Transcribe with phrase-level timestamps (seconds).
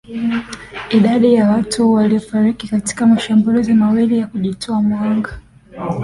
[1.01, 5.39] dadi ya watu waliofariki katika mashambulizi mawili ya kujitoa mhanga